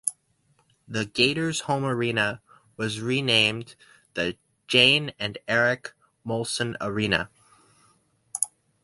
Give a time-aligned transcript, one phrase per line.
[0.87, 2.41] The Gaiters home arena
[2.75, 3.75] was renamed
[4.15, 4.35] the
[4.67, 5.93] Jane and Eric
[6.25, 7.29] Molson Arena.